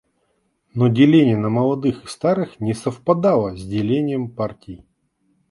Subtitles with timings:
[0.73, 4.83] Но деление на молодых и старых не совпадало с делением партий.